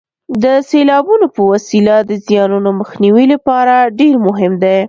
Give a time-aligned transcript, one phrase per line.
[0.43, 4.77] د سیلابونو په وسیله د زیانونو مخنیوي لپاره ډېر مهم دي.